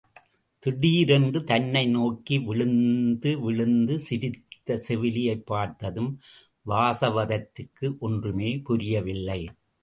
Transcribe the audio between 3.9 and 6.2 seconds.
சிரித்த செவிலியைப் பார்த்ததும்